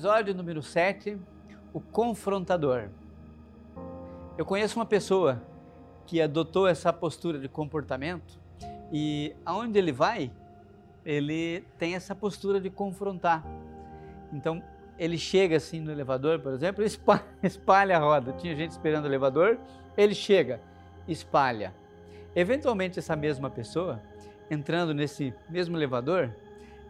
Episódio 0.00 0.34
número 0.34 0.62
7: 0.62 1.18
O 1.74 1.78
confrontador. 1.78 2.88
Eu 4.38 4.46
conheço 4.46 4.78
uma 4.78 4.86
pessoa 4.86 5.42
que 6.06 6.22
adotou 6.22 6.66
essa 6.66 6.90
postura 6.90 7.38
de 7.38 7.50
comportamento 7.50 8.40
e 8.90 9.36
aonde 9.44 9.78
ele 9.78 9.92
vai, 9.92 10.32
ele 11.04 11.66
tem 11.78 11.96
essa 11.96 12.14
postura 12.14 12.58
de 12.58 12.70
confrontar. 12.70 13.44
Então, 14.32 14.62
ele 14.98 15.18
chega 15.18 15.58
assim 15.58 15.80
no 15.80 15.92
elevador, 15.92 16.38
por 16.38 16.54
exemplo, 16.54 16.82
espalha, 17.44 17.98
a 17.98 18.00
roda. 18.00 18.32
Tinha 18.32 18.56
gente 18.56 18.70
esperando 18.70 19.04
o 19.04 19.06
elevador, 19.06 19.58
ele 19.98 20.14
chega, 20.14 20.62
espalha. 21.06 21.74
Eventualmente, 22.34 22.98
essa 22.98 23.14
mesma 23.14 23.50
pessoa, 23.50 24.00
entrando 24.50 24.94
nesse 24.94 25.34
mesmo 25.50 25.76
elevador, 25.76 26.34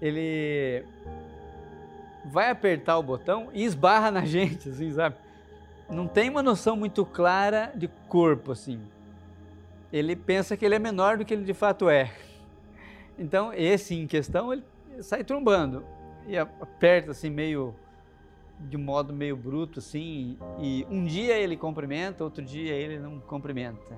ele 0.01 0.87
vai 2.25 2.51
apertar 2.51 2.99
o 2.99 3.03
botão 3.03 3.49
e 3.53 3.65
esbarra 3.65 4.11
na 4.11 4.25
gente, 4.27 4.69
assim, 4.69 4.93
sabe? 4.93 5.17
Não 5.89 6.07
tem 6.07 6.31
uma 6.31 6.43
noção 6.43 6.77
muito 6.77 7.05
clara 7.05 7.73
de 7.75 7.89
corpo, 8.09 8.53
assim. 8.53 8.81
Ele 9.93 10.15
pensa 10.15 10.57
que 10.57 10.65
ele 10.65 10.77
é 10.77 10.79
menor 10.79 11.19
do 11.19 11.25
que 11.25 11.35
ele 11.35 11.45
de 11.45 11.55
fato 11.55 11.89
é. 11.89 12.13
Então, 13.19 13.53
esse 13.53 13.95
em 13.95 14.07
questão, 14.07 14.53
ele 14.53 14.63
sai 15.01 15.25
trombando 15.25 15.85
e 16.27 16.39
aperta 16.39 17.11
assim 17.11 17.31
meio 17.31 17.75
de 18.61 18.77
modo 18.77 19.13
meio 19.13 19.37
bruto 19.37 19.79
assim, 19.79 20.37
e 20.59 20.87
um 20.91 21.05
dia 21.05 21.39
ele 21.39 21.57
cumprimenta, 21.57 22.23
outro 22.23 22.45
dia 22.45 22.73
ele 22.73 22.99
não 22.99 23.19
cumprimenta. 23.19 23.97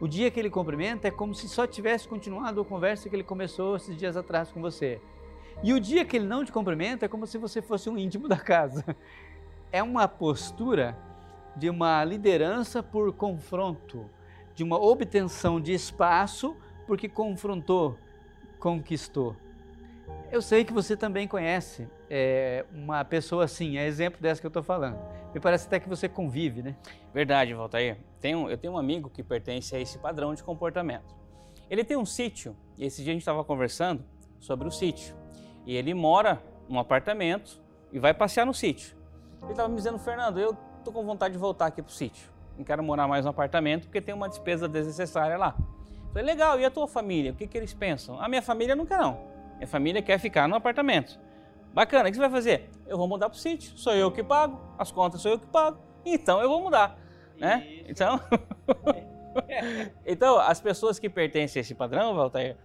O 0.00 0.08
dia 0.08 0.30
que 0.30 0.38
ele 0.40 0.48
cumprimenta 0.48 1.08
é 1.08 1.10
como 1.10 1.34
se 1.34 1.48
só 1.48 1.66
tivesse 1.66 2.08
continuado 2.08 2.60
a 2.60 2.64
conversa 2.64 3.08
que 3.08 3.16
ele 3.16 3.24
começou 3.24 3.76
esses 3.76 3.96
dias 3.96 4.16
atrás 4.16 4.50
com 4.50 4.60
você. 4.60 5.00
E 5.62 5.72
o 5.72 5.80
dia 5.80 6.04
que 6.04 6.16
ele 6.16 6.26
não 6.26 6.44
te 6.44 6.52
cumprimenta 6.52 7.06
é 7.06 7.08
como 7.08 7.26
se 7.26 7.36
você 7.36 7.60
fosse 7.60 7.90
um 7.90 7.98
íntimo 7.98 8.28
da 8.28 8.38
casa. 8.38 8.84
É 9.70 9.82
uma 9.82 10.08
postura 10.08 10.96
de 11.54 11.68
uma 11.68 12.02
liderança 12.02 12.82
por 12.82 13.12
confronto, 13.12 14.08
de 14.54 14.64
uma 14.64 14.80
obtenção 14.80 15.60
de 15.60 15.74
espaço 15.74 16.56
porque 16.86 17.06
confrontou, 17.06 17.98
conquistou. 18.58 19.36
Eu 20.32 20.40
sei 20.40 20.64
que 20.64 20.72
você 20.72 20.96
também 20.96 21.28
conhece 21.28 21.86
é, 22.08 22.64
uma 22.72 23.04
pessoa 23.04 23.44
assim, 23.44 23.76
é 23.76 23.86
exemplo 23.86 24.22
dessa 24.22 24.40
que 24.40 24.46
eu 24.46 24.48
estou 24.48 24.62
falando. 24.62 24.98
Me 25.34 25.40
parece 25.40 25.66
até 25.66 25.78
que 25.78 25.88
você 25.88 26.08
convive, 26.08 26.62
né? 26.62 26.76
Verdade, 27.12 27.52
Valtair. 27.52 27.98
Tenho, 28.20 28.48
eu 28.48 28.56
tenho 28.56 28.72
um 28.72 28.78
amigo 28.78 29.10
que 29.10 29.22
pertence 29.22 29.76
a 29.76 29.80
esse 29.80 29.98
padrão 29.98 30.34
de 30.34 30.42
comportamento. 30.42 31.14
Ele 31.68 31.84
tem 31.84 31.96
um 31.96 32.06
sítio, 32.06 32.56
e 32.78 32.86
esse 32.86 33.02
dia 33.02 33.12
a 33.12 33.14
gente 33.14 33.22
estava 33.22 33.44
conversando 33.44 34.02
sobre 34.38 34.66
o 34.66 34.70
sítio. 34.70 35.17
E 35.68 35.76
ele 35.76 35.92
mora 35.92 36.42
num 36.66 36.78
apartamento 36.78 37.60
e 37.92 37.98
vai 37.98 38.14
passear 38.14 38.46
no 38.46 38.54
sítio. 38.54 38.96
Ele 39.42 39.50
estava 39.50 39.68
me 39.68 39.76
dizendo, 39.76 39.98
Fernando, 39.98 40.40
eu 40.40 40.56
tô 40.82 40.90
com 40.90 41.04
vontade 41.04 41.32
de 41.32 41.38
voltar 41.38 41.66
aqui 41.66 41.82
pro 41.82 41.92
sítio. 41.92 42.26
Não 42.56 42.64
quero 42.64 42.82
morar 42.82 43.06
mais 43.06 43.26
no 43.26 43.30
apartamento 43.30 43.82
porque 43.84 44.00
tem 44.00 44.14
uma 44.14 44.30
despesa 44.30 44.66
desnecessária 44.66 45.36
lá. 45.36 45.54
Falei, 46.08 46.24
legal, 46.24 46.58
e 46.58 46.64
a 46.64 46.70
tua 46.70 46.88
família? 46.88 47.32
O 47.32 47.34
que, 47.34 47.46
que 47.46 47.58
eles 47.58 47.74
pensam? 47.74 48.18
A 48.18 48.30
minha 48.30 48.40
família 48.40 48.74
não 48.74 48.86
quer 48.86 48.96
não. 48.96 49.20
Minha 49.56 49.66
família 49.66 50.00
quer 50.00 50.18
ficar 50.18 50.48
no 50.48 50.56
apartamento. 50.56 51.20
Bacana, 51.74 52.08
o 52.08 52.12
que 52.12 52.16
você 52.16 52.22
vai 52.22 52.30
fazer? 52.30 52.70
Eu 52.86 52.96
vou 52.96 53.06
mudar 53.06 53.28
pro 53.28 53.38
sítio. 53.38 53.76
Sou 53.76 53.92
eu 53.92 54.10
que 54.10 54.24
pago, 54.24 54.58
as 54.78 54.90
contas 54.90 55.20
sou 55.20 55.32
eu 55.32 55.38
que 55.38 55.46
pago. 55.48 55.78
Então 56.02 56.40
eu 56.40 56.48
vou 56.48 56.62
mudar. 56.62 56.98
Né? 57.38 57.84
Então... 57.86 58.18
então, 60.06 60.38
as 60.38 60.62
pessoas 60.62 60.98
que 60.98 61.10
pertencem 61.10 61.60
a 61.60 61.62
esse 61.62 61.74
padrão, 61.74 62.14
Walter, 62.14 62.56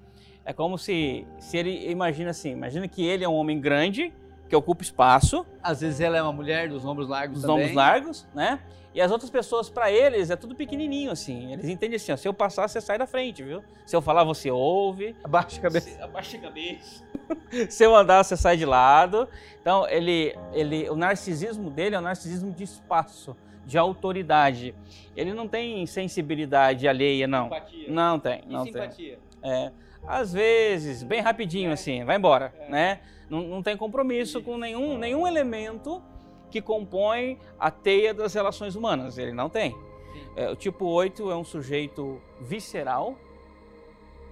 é 0.45 0.53
como 0.53 0.77
se, 0.77 1.25
se 1.39 1.57
ele 1.57 1.89
imagina 1.89 2.31
assim, 2.31 2.51
imagina 2.51 2.87
que 2.87 3.05
ele 3.05 3.23
é 3.23 3.29
um 3.29 3.35
homem 3.35 3.59
grande, 3.59 4.13
que 4.49 4.55
ocupa 4.55 4.83
espaço. 4.83 5.45
Às 5.61 5.81
vezes 5.81 5.99
ela 5.99 6.17
é 6.17 6.21
uma 6.21 6.33
mulher 6.33 6.69
dos 6.69 6.85
ombros 6.85 7.07
largos 7.07 7.41
dos 7.41 7.41
também. 7.43 7.63
ombros 7.63 7.75
largos, 7.75 8.27
né? 8.33 8.59
E 8.93 9.01
as 9.01 9.11
outras 9.11 9.31
pessoas, 9.31 9.71
para 9.71 9.91
eles, 9.91 10.29
é 10.29 10.35
tudo 10.35 10.53
pequenininho, 10.53 11.09
assim. 11.09 11.51
Eles 11.51 11.67
entendem 11.67 11.95
assim, 11.95 12.11
ó, 12.11 12.15
se 12.15 12.27
eu 12.27 12.33
passar, 12.33 12.67
você 12.67 12.79
sai 12.79 12.97
da 12.99 13.07
frente, 13.07 13.41
viu? 13.41 13.63
Se 13.87 13.95
eu 13.95 14.01
falar, 14.01 14.23
você 14.23 14.51
ouve. 14.51 15.15
Abaixa 15.23 15.57
a 15.57 15.61
cabeça. 15.61 15.89
Se, 15.89 16.01
abaixa 16.01 16.37
a 16.37 16.39
cabeça. 16.39 17.03
se 17.69 17.83
eu 17.83 17.95
andar, 17.95 18.23
você 18.23 18.37
sai 18.37 18.55
de 18.55 18.65
lado. 18.65 19.27
Então, 19.59 19.87
ele, 19.89 20.37
ele, 20.51 20.87
o 20.91 20.95
narcisismo 20.95 21.71
dele 21.71 21.95
é 21.95 21.99
um 21.99 22.03
narcisismo 22.03 22.51
de 22.51 22.63
espaço, 22.65 23.35
de 23.65 23.79
autoridade. 23.79 24.75
Ele 25.15 25.33
não 25.33 25.47
tem 25.47 25.83
sensibilidade 25.87 26.87
alheia, 26.87 27.25
não. 27.25 27.45
Simpatia. 27.45 27.85
Não 27.89 28.19
tem, 28.19 28.43
não 28.45 28.61
e 28.61 28.65
simpatia. 28.67 29.19
tem. 29.41 29.51
É, 29.51 29.71
às 30.07 30.33
vezes, 30.33 31.03
bem 31.03 31.21
rapidinho, 31.21 31.71
assim, 31.71 32.03
vai 32.03 32.17
embora, 32.17 32.53
né? 32.69 33.01
Não, 33.29 33.41
não 33.41 33.63
tem 33.63 33.75
compromisso 33.77 34.41
com 34.41 34.57
nenhum, 34.57 34.97
nenhum 34.97 35.25
elemento 35.25 36.01
que 36.51 36.61
compõe 36.61 37.39
a 37.57 37.71
teia 37.71 38.13
das 38.13 38.33
relações 38.33 38.75
humanas. 38.75 39.17
Ele 39.17 39.31
não 39.31 39.49
tem. 39.49 39.75
É, 40.35 40.49
o 40.49 40.55
tipo 40.55 40.85
8 40.85 41.31
é 41.31 41.35
um 41.35 41.43
sujeito 41.43 42.21
visceral, 42.41 43.17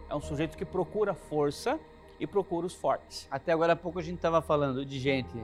é 0.10 0.16
um 0.16 0.22
sujeito 0.22 0.58
que 0.58 0.66
procura 0.66 1.14
força 1.14 1.80
e 2.20 2.28
procura 2.28 2.68
os 2.68 2.76
fortes. 2.76 3.28
Até 3.32 3.52
agora 3.52 3.74
há 3.74 3.76
pouco 3.76 3.98
a 3.98 4.02
gente 4.04 4.18
estava 4.18 4.42
falando 4.42 4.86
de 4.86 5.00
gente 5.00 5.36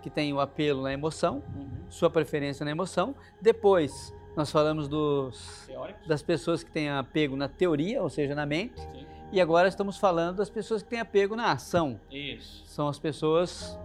que 0.00 0.08
tem 0.08 0.32
o 0.32 0.40
apelo 0.40 0.82
na 0.82 0.92
emoção, 0.92 1.42
sua 1.88 2.08
preferência 2.08 2.64
na 2.64 2.70
emoção. 2.70 3.14
Depois 3.40 4.14
nós 4.36 4.50
falamos 4.50 4.88
dos, 4.88 5.68
das 6.06 6.22
pessoas 6.22 6.62
que 6.62 6.70
têm 6.70 6.90
apego 6.90 7.36
na 7.36 7.48
teoria, 7.48 8.02
ou 8.02 8.08
seja, 8.08 8.34
na 8.34 8.46
mente. 8.46 8.80
Sim. 8.80 9.13
E 9.34 9.40
agora 9.40 9.66
estamos 9.66 9.96
falando 9.98 10.36
das 10.36 10.48
pessoas 10.48 10.80
que 10.80 10.88
têm 10.90 11.00
apego 11.00 11.34
na 11.34 11.50
ação. 11.50 12.00
Isso. 12.08 12.64
São 12.66 12.86
as 12.86 13.00
pessoas 13.00 13.76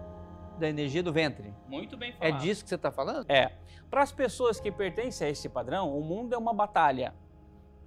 da 0.60 0.70
energia 0.70 1.02
do 1.02 1.12
ventre. 1.12 1.52
Muito 1.68 1.98
bem 1.98 2.14
É 2.20 2.28
falado. 2.28 2.42
disso 2.44 2.62
que 2.64 2.70
você 2.70 2.76
está 2.76 2.92
falando? 2.92 3.26
É. 3.28 3.54
Para 3.90 4.04
as 4.04 4.12
pessoas 4.12 4.60
que 4.60 4.72
pertencem 4.72 5.28
a 5.28 5.32
esse 5.32 5.50
padrão, 5.50 5.98
o 5.98 6.04
mundo 6.04 6.36
é 6.36 6.38
uma 6.38 6.54
batalha. 6.54 7.16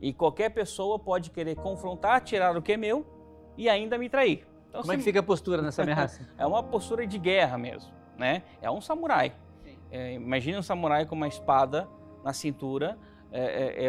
E 0.00 0.12
qualquer 0.12 0.48
pessoa 0.50 0.98
pode 0.98 1.30
querer 1.30 1.54
confrontar, 1.54 2.20
tirar 2.22 2.56
o 2.56 2.60
que 2.62 2.72
é 2.72 2.76
meu 2.76 3.06
e 3.56 3.68
ainda 3.68 3.96
me 3.96 4.08
trair. 4.08 4.44
Então, 4.68 4.80
Como 4.80 4.92
é 4.92 4.96
que 4.96 5.02
se- 5.02 5.08
fica 5.10 5.20
a 5.20 5.22
postura 5.22 5.62
nessa 5.62 5.82
ameaça? 5.84 6.28
É 6.36 6.44
uma 6.44 6.64
postura 6.64 7.06
de 7.06 7.16
guerra 7.16 7.56
mesmo, 7.56 7.92
né? 8.18 8.42
É 8.60 8.68
um 8.68 8.80
samurai. 8.80 9.36
É, 9.88 10.14
imagina 10.14 10.58
um 10.58 10.62
samurai 10.62 11.06
com 11.06 11.14
uma 11.14 11.28
espada 11.28 11.88
na 12.24 12.32
cintura. 12.32 12.98
É, 13.32 13.40
é- 13.40 13.84
é 13.84 13.88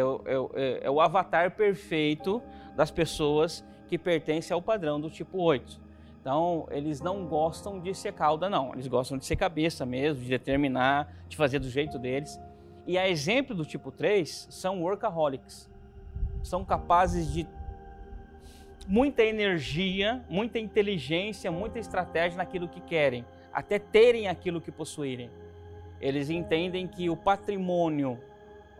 é- 0.54 0.86
é 0.86 0.90
o 0.90 1.00
avatar 1.00 1.50
perfeito 1.50 2.42
das 2.74 2.90
pessoas 2.90 3.64
que 3.88 3.98
pertencem 3.98 4.54
ao 4.54 4.62
padrão 4.62 5.00
do 5.00 5.10
tipo 5.10 5.38
8. 5.42 5.80
Então, 6.20 6.66
eles 6.70 7.02
não 7.02 7.26
gostam 7.26 7.78
de 7.78 7.94
ser 7.94 8.14
cauda, 8.14 8.48
não. 8.48 8.72
Eles 8.72 8.88
gostam 8.88 9.18
de 9.18 9.26
ser 9.26 9.36
cabeça 9.36 9.84
mesmo, 9.84 10.22
de 10.22 10.28
determinar, 10.30 11.12
de 11.28 11.36
fazer 11.36 11.58
do 11.58 11.68
jeito 11.68 11.98
deles. 11.98 12.40
E 12.86 12.96
a 12.96 13.06
exemplo 13.08 13.54
do 13.54 13.64
tipo 13.64 13.90
3 13.92 14.46
são 14.50 14.82
workaholics. 14.82 15.70
São 16.42 16.64
capazes 16.64 17.30
de 17.30 17.46
muita 18.86 19.22
energia, 19.22 20.24
muita 20.28 20.58
inteligência, 20.58 21.50
muita 21.50 21.78
estratégia 21.78 22.36
naquilo 22.38 22.68
que 22.68 22.80
querem, 22.80 23.24
até 23.52 23.78
terem 23.78 24.28
aquilo 24.28 24.60
que 24.60 24.70
possuírem. 24.70 25.30
Eles 26.00 26.28
entendem 26.28 26.86
que 26.86 27.08
o 27.08 27.16
patrimônio, 27.16 28.18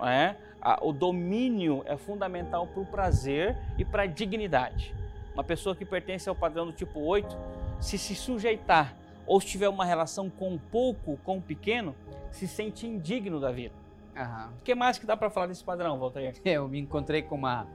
é? 0.02 0.34
O 0.80 0.92
domínio 0.92 1.82
é 1.86 1.96
fundamental 1.96 2.66
para 2.66 2.80
o 2.82 2.86
prazer 2.86 3.56
e 3.78 3.84
para 3.84 4.04
a 4.04 4.06
dignidade. 4.06 4.94
Uma 5.34 5.44
pessoa 5.44 5.74
que 5.76 5.84
pertence 5.84 6.28
ao 6.28 6.34
padrão 6.34 6.64
do 6.66 6.72
tipo 6.72 7.00
8, 7.00 7.36
se 7.80 7.98
se 7.98 8.14
sujeitar 8.14 8.96
ou 9.26 9.40
se 9.40 9.46
tiver 9.48 9.68
uma 9.68 9.84
relação 9.84 10.30
com 10.30 10.56
pouco, 10.58 11.18
com 11.24 11.40
pequeno, 11.40 11.94
se 12.30 12.46
sente 12.48 12.86
indigno 12.86 13.40
da 13.40 13.50
vida. 13.50 13.74
Aham. 14.16 14.52
O 14.60 14.62
que 14.62 14.74
mais 14.74 14.96
que 14.98 15.04
dá 15.06 15.16
para 15.16 15.28
falar 15.28 15.46
desse 15.48 15.64
padrão, 15.64 15.98
Walter? 15.98 16.32
Eu 16.44 16.68
me 16.68 16.78
encontrei 16.78 17.20
com 17.22 17.34
uma, 17.34 17.66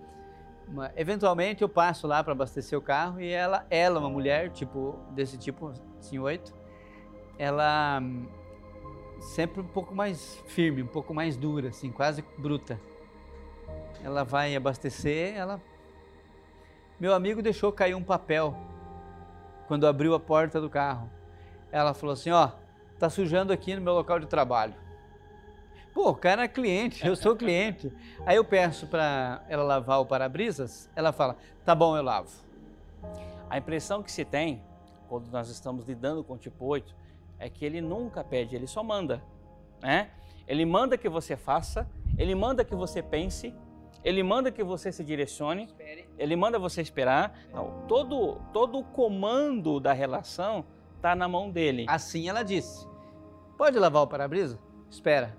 uma- 0.67 0.91
eventualmente 0.95 1.61
eu 1.61 1.67
passo 1.69 2.07
lá 2.07 2.23
para 2.23 2.31
abastecer 2.31 2.77
o 2.77 2.81
carro 2.81 3.19
e 3.19 3.29
ela, 3.29 3.65
ela 3.69 3.99
uma 3.99 4.09
mulher 4.09 4.49
tipo 4.51 4.97
desse 5.11 5.37
tipo, 5.37 5.73
assim 5.99 6.17
oito, 6.17 6.55
ela 7.37 7.99
hum, 8.01 8.25
sempre 9.19 9.59
um 9.61 9.67
pouco 9.67 9.93
mais 9.93 10.41
firme, 10.47 10.81
um 10.83 10.87
pouco 10.87 11.13
mais 11.13 11.35
dura, 11.35 11.69
assim, 11.69 11.91
quase 11.91 12.23
bruta. 12.37 12.79
Ela 14.03 14.23
vai 14.23 14.55
abastecer, 14.55 15.35
ela 15.35 15.61
meu 16.99 17.13
amigo 17.13 17.41
deixou 17.41 17.71
cair 17.71 17.95
um 17.95 18.03
papel 18.03 18.53
quando 19.67 19.87
abriu 19.87 20.13
a 20.13 20.19
porta 20.19 20.59
do 20.59 20.69
carro. 20.69 21.09
Ela 21.71 21.93
falou 21.93 22.11
assim, 22.11 22.29
ó, 22.29 22.51
tá 22.97 23.09
sujando 23.09 23.53
aqui 23.53 23.73
no 23.73 23.81
meu 23.81 23.93
local 23.93 24.19
de 24.19 24.25
trabalho. 24.25 24.73
Pô, 25.93 26.09
o 26.09 26.15
cara 26.15 26.43
é 26.43 26.47
cliente, 26.47 27.05
eu 27.07 27.15
sou 27.15 27.37
cliente. 27.37 27.89
Aí 28.25 28.35
eu 28.35 28.43
peço 28.43 28.85
para 28.85 29.43
ela 29.47 29.63
lavar 29.63 30.01
o 30.01 30.05
para-brisas, 30.05 30.89
ela 30.93 31.13
fala, 31.13 31.37
tá 31.63 31.73
bom, 31.73 31.95
eu 31.95 32.03
lavo. 32.03 32.29
A 33.49 33.57
impressão 33.57 34.03
que 34.03 34.11
se 34.11 34.25
tem 34.25 34.61
quando 35.07 35.31
nós 35.31 35.49
estamos 35.49 35.87
lidando 35.87 36.21
com 36.21 36.33
o 36.33 36.37
tipo 36.37 36.65
8 36.65 36.93
é 37.39 37.49
que 37.49 37.63
ele 37.63 37.79
nunca 37.79 38.25
pede, 38.25 38.57
ele 38.57 38.67
só 38.67 38.83
manda, 38.83 39.23
né? 39.81 40.09
Ele 40.45 40.65
manda 40.65 40.97
que 40.97 41.07
você 41.07 41.37
faça, 41.37 41.89
ele 42.17 42.35
manda 42.35 42.65
que 42.65 42.75
você 42.75 43.01
pense, 43.01 43.55
ele 44.03 44.23
manda 44.23 44.51
que 44.51 44.63
você 44.63 44.91
se 44.91 45.03
direcione, 45.03 45.69
ele 46.17 46.35
manda 46.35 46.57
você 46.57 46.81
esperar. 46.81 47.37
Então, 47.49 47.83
todo 47.87 48.39
todo 48.53 48.79
o 48.79 48.83
comando 48.83 49.79
da 49.79 49.93
relação 49.93 50.65
está 50.95 51.15
na 51.15 51.27
mão 51.27 51.49
dele. 51.49 51.85
Assim 51.87 52.29
ela 52.29 52.43
disse. 52.43 52.87
Pode 53.57 53.77
lavar 53.77 54.03
o 54.03 54.07
para-brisa? 54.07 54.59
Espera. 54.89 55.35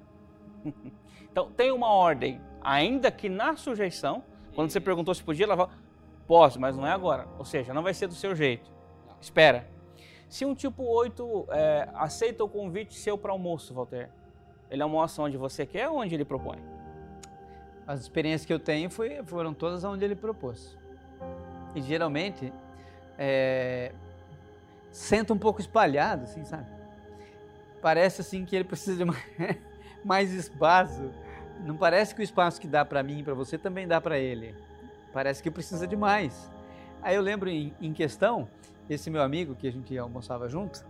então, 1.30 1.50
tem 1.52 1.70
uma 1.72 1.88
ordem, 1.88 2.40
ainda 2.60 3.10
que 3.10 3.28
na 3.28 3.56
sujeição, 3.56 4.22
quando 4.54 4.70
você 4.70 4.80
perguntou 4.80 5.14
se 5.14 5.24
podia 5.24 5.46
lavar, 5.46 5.70
posso, 6.26 6.60
mas 6.60 6.76
não 6.76 6.86
é 6.86 6.92
agora. 6.92 7.26
Ou 7.38 7.44
seja, 7.44 7.72
não 7.72 7.82
vai 7.82 7.94
ser 7.94 8.06
do 8.08 8.14
seu 8.14 8.34
jeito. 8.34 8.70
Espera. 9.20 9.66
Se 10.28 10.44
um 10.44 10.54
tipo 10.54 10.84
8 10.84 11.46
é, 11.50 11.88
aceita 11.94 12.44
o 12.44 12.48
convite 12.48 12.94
seu 12.94 13.18
para 13.18 13.32
almoço, 13.32 13.74
Walter, 13.74 14.10
ele 14.70 14.82
almoça 14.82 15.20
onde 15.22 15.36
você 15.36 15.66
quer 15.66 15.88
ou 15.88 15.98
onde 15.98 16.14
ele 16.14 16.24
propõe? 16.24 16.58
As 17.90 18.02
experiências 18.02 18.46
que 18.46 18.52
eu 18.52 18.60
tenho 18.60 18.88
foi, 18.88 19.20
foram 19.24 19.52
todas 19.52 19.82
onde 19.82 20.04
ele 20.04 20.14
propôs. 20.14 20.78
E 21.74 21.82
geralmente 21.82 22.52
é, 23.18 23.90
senta 24.92 25.34
um 25.34 25.36
pouco 25.36 25.60
espalhado, 25.60 26.22
assim, 26.22 26.44
sabe? 26.44 26.66
Parece 27.82 28.20
assim 28.20 28.44
que 28.44 28.54
ele 28.54 28.62
precisa 28.62 28.96
de 28.96 29.04
mais, 29.10 29.58
mais 30.04 30.32
espaço. 30.32 31.10
Não 31.66 31.76
parece 31.76 32.14
que 32.14 32.20
o 32.20 32.22
espaço 32.22 32.60
que 32.60 32.68
dá 32.68 32.84
para 32.84 33.02
mim 33.02 33.18
e 33.18 33.22
para 33.24 33.34
você 33.34 33.58
também 33.58 33.88
dá 33.88 34.00
para 34.00 34.16
ele. 34.16 34.54
Parece 35.12 35.42
que 35.42 35.50
precisa 35.50 35.84
de 35.84 35.96
mais. 35.96 36.48
Aí 37.02 37.16
eu 37.16 37.22
lembro 37.22 37.50
em, 37.50 37.74
em 37.80 37.92
questão, 37.92 38.48
esse 38.88 39.10
meu 39.10 39.20
amigo 39.20 39.56
que 39.56 39.66
a 39.66 39.72
gente 39.72 39.98
almoçava 39.98 40.48
junto, 40.48 40.86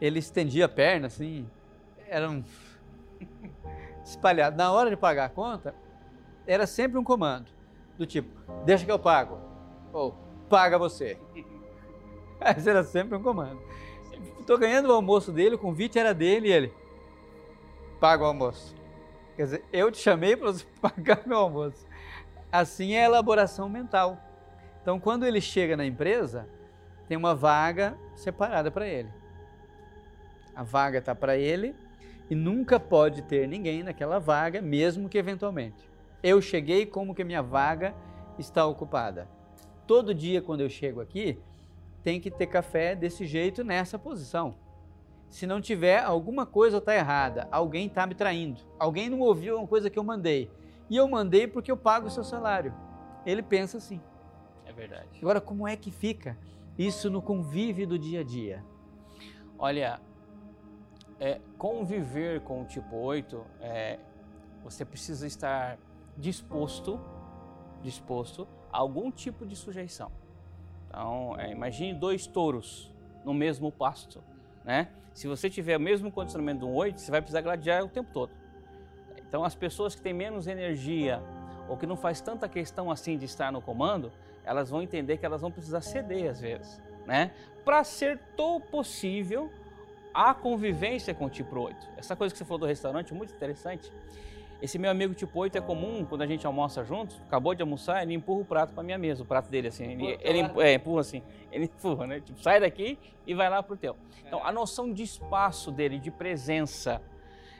ele 0.00 0.20
estendia 0.20 0.66
a 0.66 0.68
perna 0.68 1.08
assim, 1.08 1.44
era 2.06 2.30
um 2.30 2.44
espalhado. 4.06 4.56
Na 4.56 4.70
hora 4.70 4.90
de 4.90 4.96
pagar 4.96 5.24
a 5.24 5.28
conta, 5.28 5.74
era 6.46 6.66
sempre 6.66 6.98
um 6.98 7.04
comando 7.04 7.46
do 7.96 8.06
tipo, 8.06 8.28
deixa 8.64 8.84
que 8.84 8.90
eu 8.90 8.98
pago, 8.98 9.38
ou 9.92 10.14
paga 10.48 10.78
você. 10.78 11.18
Esse 12.56 12.68
era 12.68 12.82
sempre 12.82 13.16
um 13.16 13.22
comando. 13.22 13.60
Estou 14.40 14.58
ganhando 14.58 14.88
o 14.88 14.92
almoço 14.92 15.32
dele, 15.32 15.54
o 15.54 15.58
convite 15.58 15.98
era 15.98 16.12
dele 16.12 16.48
e 16.48 16.52
ele 16.52 16.74
paga 18.00 18.24
o 18.24 18.26
almoço. 18.26 18.74
Quer 19.36 19.44
dizer, 19.44 19.64
eu 19.72 19.90
te 19.90 19.98
chamei 19.98 20.36
para 20.36 20.52
você 20.52 20.64
pagar 20.80 21.22
meu 21.26 21.38
almoço. 21.38 21.86
Assim 22.52 22.92
é 22.92 23.02
a 23.02 23.06
elaboração 23.06 23.68
mental. 23.68 24.18
Então, 24.82 25.00
quando 25.00 25.24
ele 25.24 25.40
chega 25.40 25.76
na 25.76 25.86
empresa, 25.86 26.46
tem 27.08 27.16
uma 27.16 27.34
vaga 27.34 27.96
separada 28.14 28.70
para 28.70 28.86
ele. 28.86 29.08
A 30.54 30.62
vaga 30.62 30.98
está 30.98 31.14
para 31.14 31.36
ele 31.36 31.74
e 32.28 32.34
nunca 32.34 32.78
pode 32.78 33.22
ter 33.22 33.48
ninguém 33.48 33.82
naquela 33.82 34.18
vaga, 34.20 34.60
mesmo 34.60 35.08
que 35.08 35.18
eventualmente. 35.18 35.93
Eu 36.24 36.40
cheguei 36.40 36.86
como 36.86 37.14
que 37.14 37.22
minha 37.22 37.42
vaga 37.42 37.94
está 38.38 38.64
ocupada. 38.64 39.28
Todo 39.86 40.14
dia 40.14 40.40
quando 40.40 40.62
eu 40.62 40.70
chego 40.70 41.02
aqui, 41.02 41.38
tem 42.02 42.18
que 42.18 42.30
ter 42.30 42.46
café 42.46 42.96
desse 42.96 43.26
jeito 43.26 43.62
nessa 43.62 43.98
posição. 43.98 44.54
Se 45.28 45.46
não 45.46 45.60
tiver, 45.60 46.02
alguma 46.02 46.46
coisa 46.46 46.78
está 46.78 46.94
errada, 46.94 47.46
alguém 47.52 47.88
está 47.88 48.06
me 48.06 48.14
traindo, 48.14 48.62
alguém 48.78 49.10
não 49.10 49.20
ouviu 49.20 49.58
uma 49.58 49.66
coisa 49.66 49.90
que 49.90 49.98
eu 49.98 50.02
mandei. 50.02 50.50
E 50.88 50.96
eu 50.96 51.06
mandei 51.06 51.46
porque 51.46 51.70
eu 51.70 51.76
pago 51.76 52.06
o 52.06 52.10
seu 52.10 52.24
salário. 52.24 52.72
Ele 53.26 53.42
pensa 53.42 53.76
assim. 53.76 54.00
É 54.64 54.72
verdade. 54.72 55.18
Agora, 55.20 55.42
como 55.42 55.68
é 55.68 55.76
que 55.76 55.90
fica 55.90 56.38
isso 56.78 57.10
no 57.10 57.20
convívio 57.20 57.86
do 57.86 57.98
dia 57.98 58.20
a 58.20 58.24
dia? 58.24 58.64
Olha, 59.58 60.00
é, 61.20 61.38
conviver 61.58 62.40
com 62.40 62.62
o 62.62 62.64
tipo 62.64 62.96
8, 62.96 63.44
é, 63.60 63.98
você 64.62 64.86
precisa 64.86 65.26
estar 65.26 65.78
disposto, 66.16 67.00
disposto 67.82 68.46
a 68.72 68.78
algum 68.78 69.10
tipo 69.10 69.46
de 69.46 69.56
sujeição. 69.56 70.10
Então, 70.88 71.34
é, 71.38 71.50
imagine 71.50 71.94
dois 71.94 72.26
touros 72.26 72.92
no 73.24 73.34
mesmo 73.34 73.72
pasto, 73.72 74.22
né? 74.64 74.88
Se 75.12 75.28
você 75.28 75.48
tiver 75.48 75.76
o 75.76 75.80
mesmo 75.80 76.10
condicionamento 76.10 76.60
de 76.60 76.64
um 76.64 76.74
8, 76.74 77.00
você 77.00 77.10
vai 77.10 77.20
precisar 77.20 77.40
gladiar 77.40 77.84
o 77.84 77.88
tempo 77.88 78.10
todo. 78.12 78.32
Então, 79.16 79.44
as 79.44 79.54
pessoas 79.54 79.94
que 79.94 80.02
têm 80.02 80.12
menos 80.12 80.46
energia 80.46 81.22
ou 81.68 81.76
que 81.76 81.86
não 81.86 81.96
faz 81.96 82.20
tanta 82.20 82.48
questão 82.48 82.90
assim 82.90 83.16
de 83.16 83.24
estar 83.24 83.50
no 83.50 83.62
comando, 83.62 84.12
elas 84.44 84.70
vão 84.70 84.82
entender 84.82 85.16
que 85.16 85.24
elas 85.24 85.40
vão 85.40 85.50
precisar 85.50 85.80
ceder 85.80 86.30
às 86.30 86.40
vezes, 86.40 86.80
né? 87.06 87.32
Para 87.64 87.82
ser 87.82 88.18
todo 88.36 88.64
possível 88.64 89.50
a 90.12 90.32
convivência 90.34 91.14
com 91.14 91.24
o 91.24 91.30
tipo 91.30 91.58
8. 91.58 91.76
Essa 91.96 92.14
coisa 92.14 92.32
que 92.32 92.38
você 92.38 92.44
falou 92.44 92.60
do 92.60 92.66
restaurante 92.66 93.12
é 93.12 93.16
muito 93.16 93.34
interessante. 93.34 93.92
Esse 94.64 94.78
meu 94.78 94.90
amigo 94.90 95.12
tipo 95.12 95.38
8 95.38 95.58
é 95.58 95.60
comum 95.60 96.06
quando 96.06 96.22
a 96.22 96.26
gente 96.26 96.46
almoça 96.46 96.82
junto, 96.82 97.14
acabou 97.26 97.54
de 97.54 97.60
almoçar, 97.60 98.02
ele 98.02 98.14
empurra 98.14 98.40
o 98.40 98.44
prato 98.46 98.72
para 98.72 98.82
minha 98.82 98.96
mesa, 98.96 99.22
o 99.22 99.26
prato 99.26 99.50
dele 99.50 99.68
assim, 99.68 99.84
ele, 99.84 100.18
ele 100.22 100.38
é, 100.62 100.72
empurra 100.72 101.02
assim, 101.02 101.22
ele 101.52 101.64
empurra, 101.64 102.06
né? 102.06 102.20
Tipo, 102.20 102.40
sai 102.40 102.58
daqui 102.60 102.98
e 103.26 103.34
vai 103.34 103.50
lá 103.50 103.62
pro 103.62 103.76
teu. 103.76 103.94
Então, 104.26 104.42
a 104.42 104.50
noção 104.50 104.90
de 104.90 105.02
espaço 105.02 105.70
dele, 105.70 105.98
de 105.98 106.10
presença, 106.10 107.02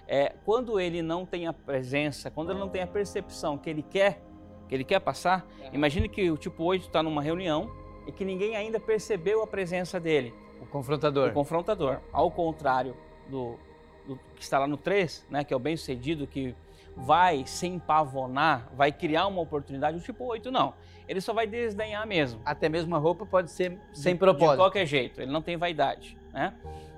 é, 0.09 0.33
quando 0.47 0.81
ele 0.81 1.03
não 1.03 1.27
tem 1.27 1.47
a 1.47 1.53
presença, 1.53 2.31
quando 2.31 2.53
ele 2.53 2.59
não 2.59 2.71
tem 2.71 2.81
a 2.81 2.87
percepção 2.87 3.59
que 3.59 3.69
ele 3.69 3.83
quer, 3.83 4.23
que 4.67 4.75
ele 4.75 4.83
quer 4.83 4.99
passar, 4.99 5.47
imagine 5.75 6.09
que 6.09 6.31
o 6.31 6.39
tipo 6.39 6.65
8 6.65 6.87
está 6.87 7.03
numa 7.03 7.21
reunião 7.21 7.71
e 8.07 8.13
que 8.13 8.25
ninguém 8.25 8.57
ainda 8.57 8.81
percebeu 8.81 9.43
a 9.43 9.47
presença 9.47 10.01
dele. 10.01 10.33
O 10.59 10.65
confrontador. 10.65 11.29
O 11.29 11.33
confrontador. 11.35 12.01
Ao 12.11 12.31
contrário 12.31 12.97
do, 13.29 13.59
do 14.07 14.19
que 14.35 14.43
está 14.43 14.59
lá 14.59 14.67
no 14.67 14.79
3, 14.79 15.27
né, 15.29 15.45
que 15.45 15.53
é 15.53 15.57
o 15.57 15.61
bem-sucedido, 15.61 16.27
que 16.27 16.57
vai 16.97 17.45
se 17.47 17.67
empavonar, 17.67 18.69
vai 18.75 18.93
criar 18.93 19.27
uma 19.27 19.41
oportunidade, 19.41 19.97
o 19.97 20.01
tipo 20.01 20.25
8 20.25 20.51
não. 20.51 20.75
Ele 21.07 21.21
só 21.21 21.33
vai 21.33 21.47
desdenhar 21.47 22.07
mesmo. 22.07 22.41
Até 22.45 22.69
mesmo 22.69 22.95
a 22.95 22.99
roupa 22.99 23.27
pode 23.27 23.51
ser 23.51 23.79
sem 23.93 24.17
propósito. 24.17 24.53
De 24.53 24.57
qualquer 24.57 24.87
jeito, 24.87 25.21
ele 25.21 25.31
não 25.31 25.43
tem 25.43 25.57
vaidade, 25.57 26.17
né? 26.33 26.55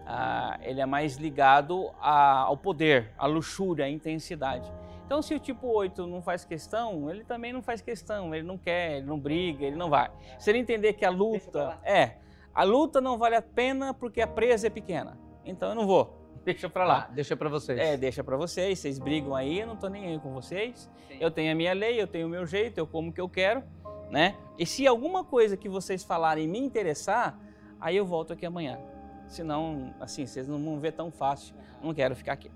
Ah, 0.06 0.58
ele 0.62 0.80
é 0.80 0.86
mais 0.86 1.16
ligado 1.16 1.90
a, 2.00 2.42
ao 2.42 2.56
poder, 2.56 3.10
à 3.18 3.26
luxúria, 3.26 3.86
à 3.86 3.90
intensidade. 3.90 4.70
Então, 5.04 5.20
se 5.22 5.34
o 5.34 5.38
tipo 5.38 5.66
8 5.66 6.06
não 6.06 6.22
faz 6.22 6.44
questão, 6.44 7.10
ele 7.10 7.24
também 7.24 7.52
não 7.52 7.62
faz 7.62 7.80
questão, 7.80 8.34
ele 8.34 8.46
não 8.46 8.58
quer, 8.58 8.98
ele 8.98 9.06
não 9.06 9.18
briga, 9.18 9.64
ele 9.64 9.76
não 9.76 9.88
vai. 9.88 10.10
Se 10.38 10.50
ele 10.50 10.58
entender 10.58 10.92
que 10.92 11.04
a 11.04 11.10
luta 11.10 11.78
é 11.84 12.16
a 12.56 12.64
luta 12.64 13.02
não 13.02 13.18
vale 13.18 13.36
a 13.36 13.42
pena 13.42 13.92
porque 13.92 14.22
a 14.22 14.26
presa 14.26 14.68
é 14.68 14.70
pequena. 14.70 15.18
Então 15.44 15.68
eu 15.68 15.74
não 15.74 15.86
vou. 15.86 16.25
Deixa 16.46 16.70
para 16.70 16.84
lá. 16.84 17.08
Ah, 17.10 17.12
deixa 17.12 17.36
para 17.36 17.48
vocês. 17.48 17.76
É, 17.76 17.96
deixa 17.96 18.22
para 18.22 18.36
vocês. 18.36 18.78
Vocês 18.78 19.00
brigam 19.00 19.34
aí, 19.34 19.58
eu 19.58 19.66
não 19.66 19.74
tô 19.74 19.88
nem 19.88 20.06
aí 20.06 20.20
com 20.20 20.32
vocês. 20.32 20.88
Sim. 21.08 21.16
Eu 21.18 21.28
tenho 21.28 21.50
a 21.50 21.56
minha 21.56 21.72
lei, 21.72 22.00
eu 22.00 22.06
tenho 22.06 22.28
o 22.28 22.30
meu 22.30 22.46
jeito, 22.46 22.78
eu 22.78 22.86
como 22.86 23.10
o 23.10 23.12
que 23.12 23.20
eu 23.20 23.28
quero, 23.28 23.64
né? 24.12 24.36
E 24.56 24.64
se 24.64 24.86
alguma 24.86 25.24
coisa 25.24 25.56
que 25.56 25.68
vocês 25.68 26.04
falarem 26.04 26.46
me 26.46 26.60
interessar, 26.60 27.36
aí 27.80 27.96
eu 27.96 28.06
volto 28.06 28.32
aqui 28.32 28.46
amanhã. 28.46 28.78
Senão, 29.26 29.92
assim, 29.98 30.24
vocês 30.24 30.46
não 30.46 30.62
vão 30.62 30.78
ver 30.78 30.92
tão 30.92 31.10
fácil. 31.10 31.52
Não 31.82 31.92
quero 31.92 32.14
ficar 32.14 32.34
aqui. 32.34 32.48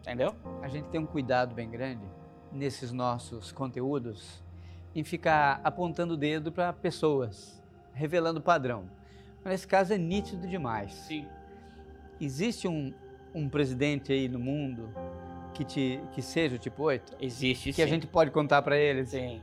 Entendeu? 0.00 0.34
A 0.60 0.66
gente 0.66 0.88
tem 0.88 1.00
um 1.00 1.06
cuidado 1.06 1.54
bem 1.54 1.70
grande 1.70 2.04
nesses 2.50 2.90
nossos 2.90 3.52
conteúdos 3.52 4.42
em 4.96 5.04
ficar 5.04 5.60
apontando 5.62 6.14
o 6.14 6.16
dedo 6.16 6.50
para 6.50 6.72
pessoas, 6.72 7.62
revelando 7.92 8.40
padrão. 8.40 8.90
Nesse 9.44 9.66
caso 9.66 9.92
é 9.92 9.98
nítido 9.98 10.44
demais. 10.48 10.92
Sim. 10.92 11.24
Existe 12.20 12.66
um, 12.66 12.92
um 13.34 13.48
presidente 13.48 14.12
aí 14.12 14.28
no 14.28 14.38
mundo 14.38 14.88
que, 15.54 15.64
te, 15.64 16.00
que 16.12 16.22
seja 16.22 16.56
o 16.56 16.58
tipo 16.58 16.82
8? 16.82 17.16
Existe, 17.20 17.70
que 17.70 17.74
sim. 17.74 17.82
a 17.82 17.86
gente 17.86 18.06
pode 18.06 18.30
contar 18.30 18.62
para 18.62 18.76
eles? 18.76 19.10
Sim. 19.10 19.40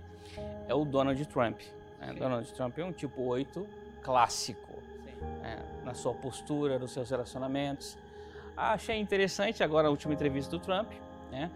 É 0.67 0.73
o 0.73 0.85
Donald 0.85 1.23
Trump. 1.27 1.59
Né? 1.99 2.13
Donald 2.13 2.51
Trump 2.53 2.77
é 2.77 2.85
um 2.85 2.91
tipo 2.91 3.21
8 3.23 3.67
clássico. 4.01 4.75
É, 5.43 5.83
na 5.83 5.93
sua 5.93 6.13
postura, 6.13 6.77
nos 6.77 6.91
seus 6.91 7.09
relacionamentos. 7.09 7.97
Achei 8.55 8.99
interessante 8.99 9.63
agora 9.63 9.87
a 9.87 9.91
última 9.91 10.13
entrevista 10.13 10.51
do 10.51 10.59
Trump. 10.59 10.91
Né? 11.31 11.49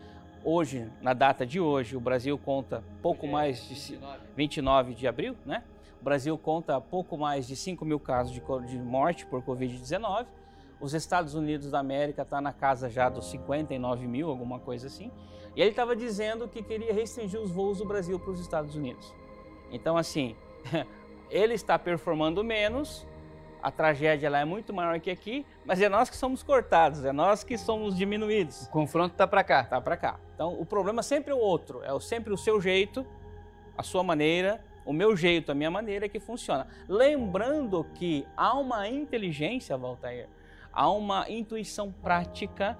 Hoje, 0.43 0.89
na 1.01 1.13
data 1.13 1.45
de 1.45 1.59
hoje, 1.59 1.95
o 1.97 1.99
Brasil 1.99 2.37
conta 2.37 2.83
pouco 3.01 3.25
é 3.25 3.29
mais 3.29 3.61
de 3.63 3.73
29. 3.73 4.19
29 4.35 4.93
de 4.93 5.07
abril, 5.07 5.35
né? 5.45 5.63
O 5.99 6.03
Brasil 6.03 6.37
conta 6.37 6.79
pouco 6.79 7.17
mais 7.17 7.45
de 7.45 7.55
5 7.55 7.83
mil 7.83 7.99
casos 7.99 8.31
de, 8.31 8.41
de 8.67 8.77
morte 8.77 9.25
por 9.25 9.41
Covid-19. 9.43 10.25
Os 10.79 10.93
Estados 10.93 11.35
Unidos 11.35 11.71
da 11.71 11.79
América 11.79 12.21
está 12.21 12.39
na 12.39 12.53
casa 12.53 12.89
já 12.89 13.09
dos 13.09 13.29
59 13.29 14.07
mil, 14.07 14.29
alguma 14.29 14.59
coisa 14.59 14.87
assim. 14.87 15.11
E 15.55 15.61
ele 15.61 15.71
estava 15.71 15.95
dizendo 15.95 16.47
que 16.47 16.63
queria 16.63 16.93
restringir 16.93 17.39
os 17.39 17.51
voos 17.51 17.79
do 17.79 17.85
Brasil 17.85 18.19
para 18.19 18.31
os 18.31 18.39
Estados 18.39 18.75
Unidos. 18.75 19.13
Então, 19.71 19.97
assim, 19.97 20.35
ele 21.29 21.53
está 21.53 21.77
performando 21.77 22.43
menos, 22.43 23.05
a 23.61 23.69
tragédia 23.69 24.29
lá 24.29 24.39
é 24.39 24.45
muito 24.45 24.73
maior 24.73 24.99
que 24.99 25.11
aqui, 25.11 25.45
mas 25.65 25.81
é 25.81 25.89
nós 25.89 26.09
que 26.09 26.15
somos 26.15 26.41
cortados, 26.41 27.03
é 27.03 27.11
nós 27.11 27.43
que 27.43 27.57
somos 27.57 27.97
diminuídos. 27.97 28.67
O 28.67 28.69
confronto 28.69 29.13
está 29.13 29.27
para 29.27 29.43
cá. 29.43 29.61
Está 29.61 29.81
para 29.81 29.97
cá. 29.97 30.19
Então, 30.33 30.59
o 30.59 30.65
problema 30.65 31.03
sempre 31.03 31.31
é 31.31 31.35
o 31.35 31.39
outro, 31.39 31.83
é 31.83 31.99
sempre 31.99 32.33
o 32.33 32.37
seu 32.37 32.61
jeito, 32.61 33.05
a 33.77 33.83
sua 33.83 34.01
maneira, 34.01 34.63
o 34.85 34.93
meu 34.93 35.15
jeito, 35.15 35.51
a 35.51 35.55
minha 35.55 35.69
maneira 35.69 36.07
que 36.07 36.19
funciona. 36.19 36.67
Lembrando 36.87 37.85
que 37.95 38.25
há 38.35 38.57
uma 38.57 38.87
inteligência, 38.87 39.77
Walter, 39.77 40.27
há 40.71 40.89
uma 40.91 41.29
intuição 41.29 41.91
prática, 41.91 42.77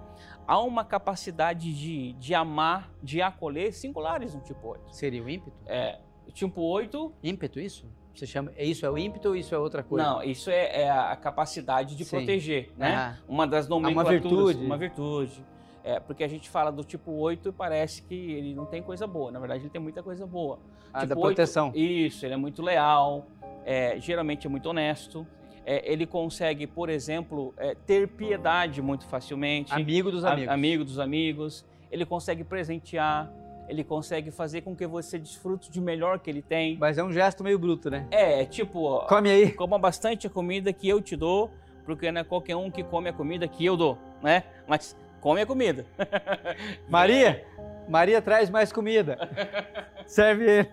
há 0.47 0.59
uma 0.59 0.83
capacidade 0.83 1.73
de, 1.73 2.13
de 2.13 2.33
amar, 2.33 2.91
de 3.01 3.21
acolher 3.21 3.73
singulares 3.73 4.33
no 4.33 4.41
tipo 4.41 4.67
8. 4.67 4.95
Seria 4.95 5.23
o 5.23 5.29
ímpeto? 5.29 5.57
É, 5.65 5.99
Tipo 6.33 6.61
8. 6.61 7.13
Ímpeto, 7.23 7.59
isso? 7.59 7.85
Você 8.13 8.25
chama, 8.27 8.51
é 8.55 8.65
isso 8.65 8.85
é 8.85 8.89
o 8.89 8.97
ímpeto 8.97 9.29
ou 9.29 9.35
isso 9.35 9.55
é 9.55 9.57
outra 9.57 9.81
coisa? 9.81 10.05
Não, 10.05 10.23
isso 10.23 10.49
é, 10.49 10.81
é 10.81 10.89
a 10.89 11.15
capacidade 11.15 11.95
de 11.95 12.03
Sim. 12.03 12.17
proteger, 12.17 12.69
né? 12.77 12.95
Ah. 12.95 13.17
Uma 13.27 13.47
das 13.47 13.67
uma 13.67 13.79
nomenclaturas. 13.79 14.21
virtude. 14.21 14.65
Uma 14.65 14.77
virtude. 14.77 15.45
É, 15.83 15.99
porque 15.99 16.23
a 16.23 16.27
gente 16.27 16.49
fala 16.49 16.71
do 16.71 16.83
tipo 16.83 17.11
8 17.13 17.49
e 17.49 17.51
parece 17.51 18.01
que 18.01 18.13
ele 18.13 18.53
não 18.53 18.65
tem 18.65 18.83
coisa 18.83 19.07
boa. 19.07 19.31
Na 19.31 19.39
verdade, 19.39 19.63
ele 19.63 19.69
tem 19.69 19.81
muita 19.81 20.03
coisa 20.03 20.27
boa. 20.27 20.59
Ah, 20.93 21.01
Tipo 21.01 21.15
da 21.15 21.21
proteção. 21.21 21.71
Isso, 21.73 22.25
ele 22.25 22.33
é 22.33 22.37
muito 22.37 22.61
leal, 22.61 23.25
é, 23.63 23.97
geralmente 23.99 24.45
é 24.45 24.49
muito 24.49 24.67
honesto. 24.67 25.25
É, 25.65 25.91
ele 25.91 26.05
consegue, 26.05 26.65
por 26.65 26.89
exemplo, 26.89 27.53
é, 27.57 27.75
ter 27.85 28.07
piedade 28.07 28.81
muito 28.81 29.05
facilmente. 29.05 29.73
Amigo 29.73 30.09
dos 30.11 30.23
a- 30.23 30.31
amigos. 30.33 30.53
amigo 30.53 30.83
dos 30.85 30.99
amigos. 30.99 31.65
Ele 31.91 32.05
consegue 32.05 32.43
presentear. 32.43 33.31
Ele 33.67 33.83
consegue 33.83 34.31
fazer 34.31 34.61
com 34.61 34.75
que 34.75 34.87
você 34.87 35.19
desfrute 35.19 35.69
de 35.71 35.79
melhor 35.79 36.17
que 36.19 36.29
ele 36.29 36.41
tem. 36.41 36.75
Mas 36.79 36.97
é 36.97 37.03
um 37.03 37.11
gesto 37.13 37.43
meio 37.43 37.59
bruto, 37.59 37.89
né? 37.89 38.07
É, 38.09 38.41
é 38.41 38.45
tipo, 38.45 38.99
Come 39.07 39.29
aí. 39.29 39.51
coma 39.51 39.77
bastante 39.77 40.25
a 40.25 40.29
comida 40.29 40.73
que 40.73 40.89
eu 40.89 40.99
te 41.01 41.15
dou, 41.15 41.51
porque 41.85 42.11
não 42.11 42.21
é 42.21 42.23
qualquer 42.23 42.55
um 42.55 42.71
que 42.71 42.83
come 42.83 43.09
a 43.09 43.13
comida 43.13 43.47
que 43.47 43.63
eu 43.63 43.77
dou, 43.77 43.95
né? 44.23 44.43
Mas 44.67 44.97
come 45.21 45.41
a 45.41 45.45
comida. 45.45 45.85
Maria, 46.89 47.45
Maria 47.87 48.21
traz 48.21 48.49
mais 48.49 48.71
comida. 48.71 49.17
Serve 50.07 50.45
ele. 50.49 50.69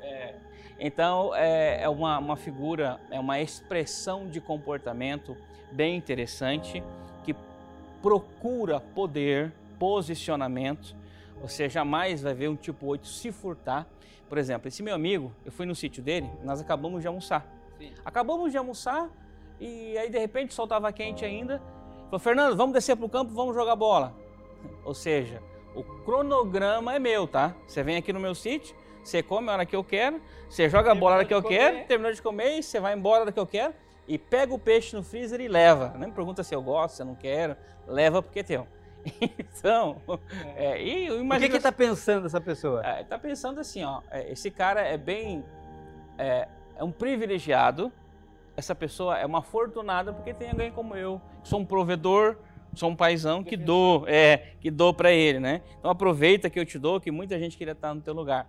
Então, 0.79 1.35
é, 1.35 1.83
é 1.83 1.89
uma, 1.89 2.19
uma 2.19 2.37
figura, 2.37 3.01
é 3.11 3.19
uma 3.19 3.41
expressão 3.41 4.29
de 4.29 4.41
comportamento 4.41 5.37
bem 5.73 5.97
interessante 5.97 6.83
que 7.25 7.35
procura 8.03 8.81
poder, 8.81 9.53
posicionamento. 9.79 10.95
Você 11.41 11.69
jamais 11.69 12.23
vai 12.23 12.35
ver 12.35 12.49
um 12.49 12.57
tipo 12.57 12.87
8 12.87 13.07
se 13.07 13.33
furtar. 13.33 13.87
Por 14.29 14.39
exemplo, 14.39 14.69
esse 14.69 14.83
meu 14.83 14.95
amigo, 14.95 15.33
eu 15.45 15.53
fui 15.53 15.65
no 15.65 15.75
sítio 15.75 16.03
dele, 16.03 16.29
nós 16.43 16.61
acabamos 16.61 17.01
de 17.01 17.09
almoçar. 17.09 17.47
Acabamos 18.05 18.51
de 18.51 18.59
almoçar 18.59 19.09
e 19.61 19.97
aí 19.97 20.11
de 20.11 20.19
repente 20.19 20.51
o 20.51 20.55
sol 20.55 20.65
estava 20.65 20.93
quente 20.93 21.25
ainda. 21.25 21.63
Falou, 22.07 22.19
Fernando, 22.19 22.57
vamos 22.57 22.73
descer 22.73 22.97
para 22.97 23.07
o 23.07 23.09
campo, 23.09 23.33
vamos 23.33 23.55
jogar 23.55 23.77
bola. 23.77 24.15
Ou 24.85 24.95
seja, 24.95 25.43
o 25.75 25.83
cronograma 26.05 26.95
é 26.95 26.99
meu, 26.99 27.27
tá? 27.27 27.55
Você 27.67 27.83
vem 27.83 27.97
aqui 27.97 28.13
no 28.13 28.21
meu 28.21 28.35
sítio, 28.35 28.77
você 29.09 29.23
come 29.23 29.49
a 29.49 29.53
hora 29.53 29.67
que 29.67 29.77
eu 29.77 29.85
quero, 29.85 30.21
você 30.49 30.69
joga 30.69 30.93
a 30.93 30.95
bola 30.95 31.15
a 31.15 31.19
hora 31.19 31.25
que 31.25 31.35
eu 31.35 31.43
comer. 31.43 31.59
quero, 31.59 31.87
terminou 31.87 32.13
de 32.13 32.23
comer, 32.23 32.59
e 32.59 32.63
você 32.63 32.81
vai 32.81 32.95
embora 32.95 33.19
a 33.19 33.23
hora 33.23 33.33
que 33.33 33.41
eu 33.41 33.47
quero 33.47 33.75
e 34.09 34.19
pega 34.19 34.55
o 34.55 34.59
peixe 34.59 34.95
no 34.95 35.03
freezer 35.03 35.41
e 35.41 35.49
leva. 35.49 35.93
Não 35.99 36.07
me 36.07 36.13
pergunta 36.13 36.43
se 36.43 36.55
eu 36.55 36.63
gosto, 36.63 36.97
se 36.97 37.03
eu 37.03 37.07
não 37.07 37.15
quero, 37.15 37.57
leva 37.87 38.23
porque 38.23 38.41
é 38.41 38.43
teu. 38.43 38.67
Então, 39.39 40.01
é, 40.57 40.83
e 40.83 41.07
eu 41.07 41.25
O 41.25 41.39
que 41.39 41.49
que 41.49 41.61
tá 41.61 41.73
pensando 41.73 42.27
essa 42.27 42.41
pessoa? 42.41 42.85
é, 42.85 43.05
tá 43.05 43.19
pensando 43.19 43.61
assim, 43.61 43.83
ó, 43.85 44.03
é, 44.11 44.31
esse 44.31 44.51
cara 44.51 44.81
é 44.81 44.99
bem, 44.99 45.45
é, 46.19 46.49
é 46.77 46.85
um 46.85 46.91
privilegiado, 46.91 47.93
essa 48.57 48.75
pessoa 48.75 49.19
é 49.19 49.25
uma 49.25 49.39
afortunada 49.39 50.13
porque 50.13 50.35
tem 50.35 50.51
alguém 50.51 50.73
como 50.73 50.97
eu, 50.97 51.21
que 51.43 51.49
sou 51.49 51.61
um 51.61 51.65
provedor, 51.65 52.37
sou 52.75 52.91
um 52.91 52.97
paizão 52.97 53.43
que 53.43 53.57
dou, 53.57 54.05
é, 54.09 54.55
que 54.61 54.71
dou 54.71 54.93
para 54.93 55.11
ele, 55.13 55.41
né? 55.41 55.63
Então 55.79 55.91
aproveita 55.91 56.51
que 56.51 56.59
eu 56.59 56.67
te 56.67 56.79
dou, 56.79 57.01
que 57.01 57.11
muita 57.11 57.39
gente 57.39 57.57
queria 57.57 57.73
estar 57.73 57.95
no 57.95 58.01
teu 58.01 58.13
lugar. 58.13 58.47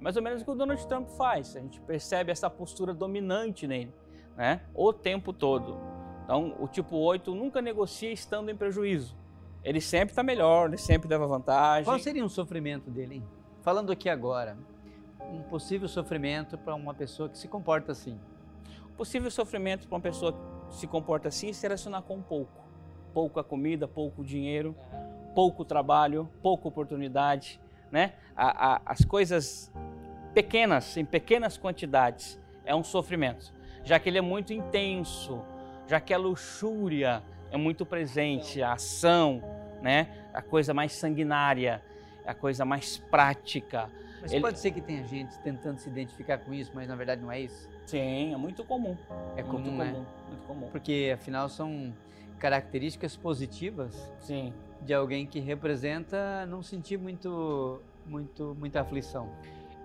É 0.00 0.02
mais 0.02 0.16
ou 0.16 0.22
menos 0.22 0.40
o 0.40 0.44
que 0.46 0.50
o 0.50 0.54
Donald 0.54 0.84
Trump 0.88 1.08
faz, 1.10 1.54
a 1.54 1.60
gente 1.60 1.78
percebe 1.82 2.32
essa 2.32 2.48
postura 2.48 2.94
dominante 2.94 3.66
nele, 3.66 3.92
né? 4.34 4.62
O 4.74 4.92
tempo 4.94 5.30
todo. 5.32 5.78
Então, 6.24 6.56
o 6.58 6.66
tipo 6.66 6.96
8 6.96 7.34
nunca 7.34 7.60
negocia 7.60 8.10
estando 8.10 8.50
em 8.50 8.56
prejuízo. 8.56 9.14
Ele 9.62 9.80
sempre 9.80 10.12
está 10.12 10.22
melhor, 10.22 10.68
ele 10.68 10.78
sempre 10.78 11.06
leva 11.08 11.26
vantagem. 11.26 11.84
Qual 11.84 11.98
seria 11.98 12.24
um 12.24 12.28
sofrimento 12.30 12.90
dele, 12.90 13.16
hein? 13.16 13.24
Falando 13.60 13.92
aqui 13.92 14.08
agora, 14.08 14.56
um 15.30 15.42
possível 15.42 15.86
sofrimento 15.86 16.56
para 16.56 16.74
uma 16.74 16.94
pessoa 16.94 17.28
que 17.28 17.36
se 17.36 17.46
comporta 17.46 17.92
assim. 17.92 18.18
possível 18.96 19.30
sofrimento 19.30 19.86
para 19.86 19.96
uma 19.96 20.00
pessoa 20.02 20.32
que 20.68 20.74
se 20.76 20.86
comporta 20.86 21.28
assim 21.28 21.48
é 21.50 21.52
se 21.52 21.62
relacionar 21.62 22.02
com 22.02 22.20
pouco. 22.22 22.62
Pouca 23.14 23.42
comida, 23.42 23.88
pouco 23.88 24.22
dinheiro, 24.24 24.74
pouco 25.34 25.64
trabalho, 25.64 26.28
pouca 26.42 26.68
oportunidade, 26.68 27.60
né? 27.90 28.12
A- 28.36 28.74
a- 28.76 28.82
as 28.86 29.04
coisas 29.04 29.72
pequenas, 30.34 30.96
em 30.96 31.04
pequenas 31.04 31.56
quantidades, 31.56 32.38
é 32.64 32.74
um 32.74 32.84
sofrimento. 32.84 33.52
Já 33.84 33.98
que 33.98 34.08
ele 34.08 34.18
é 34.18 34.22
muito 34.22 34.52
intenso, 34.52 35.42
já 35.86 36.00
que 36.00 36.12
a 36.12 36.18
luxúria 36.18 37.22
é 37.50 37.56
muito 37.56 37.84
presente, 37.84 38.62
a 38.62 38.74
ação, 38.74 39.42
né? 39.82 40.08
A 40.32 40.42
coisa 40.42 40.72
mais 40.74 40.92
sanguinária, 40.92 41.82
a 42.24 42.34
coisa 42.34 42.64
mais 42.64 42.98
prática. 42.98 43.90
Mas 44.20 44.32
Ele- 44.32 44.42
pode 44.42 44.58
ser 44.58 44.70
que 44.70 44.80
tenha 44.82 45.02
gente 45.04 45.36
tentando 45.38 45.78
se 45.78 45.88
identificar 45.88 46.38
com 46.38 46.52
isso, 46.52 46.70
mas 46.74 46.86
na 46.86 46.94
verdade 46.94 47.22
não 47.22 47.32
é 47.32 47.40
isso. 47.40 47.68
Sim, 47.86 48.34
é 48.34 48.36
muito 48.36 48.62
comum. 48.64 48.96
É 49.34 49.42
comum, 49.42 49.58
muito 49.72 49.78
né? 49.78 49.92
comum, 49.92 50.06
muito 50.28 50.46
comum. 50.46 50.68
Porque 50.70 51.10
afinal 51.14 51.48
são 51.48 51.92
características 52.38 53.16
positivas 53.16 54.12
Sim. 54.20 54.52
de 54.82 54.92
alguém 54.94 55.26
que 55.26 55.40
representa 55.40 56.44
não 56.46 56.62
sentir 56.62 56.98
muito, 56.98 57.80
muito, 58.06 58.54
muita 58.58 58.82
aflição. 58.82 59.28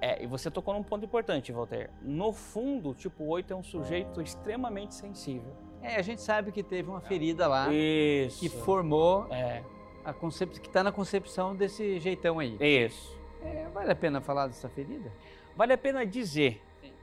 É, 0.02 0.24
e 0.24 0.28
você 0.28 0.52
tocou 0.52 0.74
num 0.74 0.84
ponto 0.84 1.06
importante, 1.06 1.52
Walter. 1.52 1.90
No 2.02 2.32
fundo, 2.34 2.90
o 2.90 2.94
tipo 2.94 3.24
8 3.26 3.54
é 3.54 3.56
um 3.56 3.64
sujeito 3.64 4.22
extremamente 4.22 4.94
sensível. 4.94 5.56
É, 5.82 5.96
a 5.96 6.02
gente 6.02 6.22
sabe 6.22 6.52
que 6.52 6.62
teve 6.64 6.90
uma 6.90 7.00
ferida 7.02 7.48
lá 7.48 7.72
Isso. 7.72 8.40
que 8.40 8.50
formou 8.50 9.28
É, 9.32 9.64
a 10.04 10.14
concep... 10.14 10.60
que 10.60 10.68
está 10.68 10.84
na 10.84 10.92
concepção 10.92 11.56
desse 11.56 12.00
jeitão 12.00 12.40
aí. 12.40 12.58
isso. 12.60 13.16
É, 13.42 13.68
vale 13.74 13.92
a 13.92 13.96
pena 13.96 14.20
falar 14.20 14.48
dessa 14.48 14.68
ferida? 14.68 15.12
Vale 15.56 15.74
a 15.74 15.78
pena 15.78 16.06
dizer 16.06 16.62